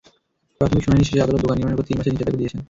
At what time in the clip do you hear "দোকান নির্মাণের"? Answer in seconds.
1.43-1.77